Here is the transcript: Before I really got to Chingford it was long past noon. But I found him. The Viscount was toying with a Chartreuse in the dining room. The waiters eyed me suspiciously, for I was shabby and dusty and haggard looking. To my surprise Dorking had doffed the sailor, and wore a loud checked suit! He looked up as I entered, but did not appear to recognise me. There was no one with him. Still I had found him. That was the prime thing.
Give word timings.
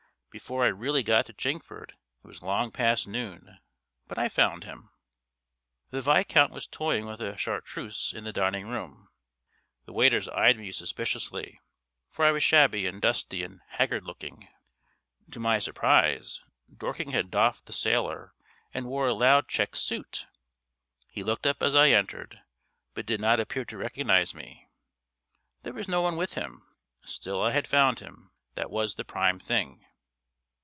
Before 0.33 0.63
I 0.63 0.67
really 0.69 1.03
got 1.03 1.25
to 1.25 1.33
Chingford 1.33 1.89
it 1.91 2.25
was 2.25 2.41
long 2.41 2.71
past 2.71 3.05
noon. 3.05 3.59
But 4.07 4.17
I 4.17 4.29
found 4.29 4.63
him. 4.63 4.89
The 5.89 6.01
Viscount 6.01 6.53
was 6.53 6.65
toying 6.67 7.05
with 7.05 7.19
a 7.19 7.35
Chartreuse 7.35 8.13
in 8.15 8.23
the 8.23 8.31
dining 8.31 8.67
room. 8.69 9.09
The 9.83 9.91
waiters 9.91 10.29
eyed 10.29 10.57
me 10.57 10.71
suspiciously, 10.71 11.59
for 12.09 12.23
I 12.23 12.31
was 12.31 12.43
shabby 12.43 12.87
and 12.87 13.01
dusty 13.01 13.43
and 13.43 13.59
haggard 13.71 14.05
looking. 14.05 14.47
To 15.31 15.39
my 15.41 15.59
surprise 15.59 16.39
Dorking 16.73 17.11
had 17.11 17.29
doffed 17.29 17.65
the 17.65 17.73
sailor, 17.73 18.33
and 18.73 18.85
wore 18.85 19.09
a 19.09 19.13
loud 19.13 19.49
checked 19.49 19.75
suit! 19.79 20.27
He 21.09 21.23
looked 21.23 21.45
up 21.45 21.61
as 21.61 21.75
I 21.75 21.89
entered, 21.89 22.39
but 22.93 23.05
did 23.05 23.19
not 23.19 23.41
appear 23.41 23.65
to 23.65 23.75
recognise 23.75 24.33
me. 24.33 24.69
There 25.63 25.73
was 25.73 25.89
no 25.89 26.01
one 26.01 26.15
with 26.15 26.35
him. 26.35 26.65
Still 27.03 27.41
I 27.43 27.51
had 27.51 27.67
found 27.67 27.99
him. 27.99 28.31
That 28.55 28.71
was 28.71 28.95
the 28.95 29.03
prime 29.03 29.37
thing. 29.37 29.85